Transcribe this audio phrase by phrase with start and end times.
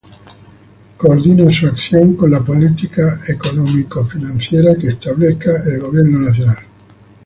[0.97, 6.57] Coordina su acción con las políticas económico-financieras que establezca el Gobierno Nacional.